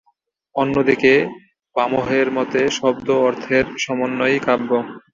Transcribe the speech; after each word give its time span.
অন্যদিকে 0.55 1.13
ভামহের 1.75 2.27
মতে 2.37 2.61
শব্দ 2.77 3.07
ও 3.13 3.23
অর্থের 3.27 3.65
সমন্বয়ই 3.77 4.39
কাব্য। 4.47 4.69